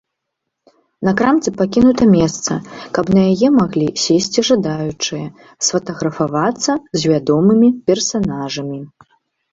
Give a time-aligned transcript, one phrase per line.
[1.07, 2.57] На крамцы пакінута месца,
[2.97, 5.25] каб на яе маглі сесці жадаючыя
[5.67, 6.71] сфатаграфавацца
[7.03, 8.79] з вядомымі персанажамі.